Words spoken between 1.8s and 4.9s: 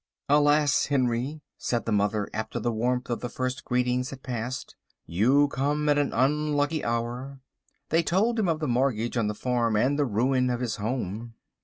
the mother after the warmth of the first greetings had passed,